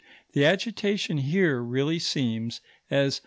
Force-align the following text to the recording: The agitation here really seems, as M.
The 0.33 0.45
agitation 0.45 1.19
here 1.19 1.61
really 1.61 1.99
seems, 1.99 2.59
as 2.89 3.17
M. 3.17 3.19